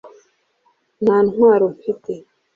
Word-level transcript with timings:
nta 1.03 1.17
ntwaro 1.27 1.65
mfite 1.75 2.13